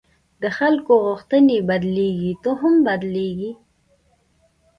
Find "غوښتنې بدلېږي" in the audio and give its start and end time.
1.05-2.31